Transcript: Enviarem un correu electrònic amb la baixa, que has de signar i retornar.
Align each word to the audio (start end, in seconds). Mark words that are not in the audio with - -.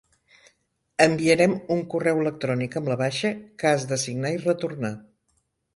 Enviarem 1.05 1.53
un 1.77 1.83
correu 1.95 2.23
electrònic 2.23 2.79
amb 2.81 2.91
la 2.93 2.99
baixa, 3.05 3.35
que 3.61 3.71
has 3.75 3.87
de 3.95 4.03
signar 4.07 4.35
i 4.39 4.45
retornar. 4.49 4.95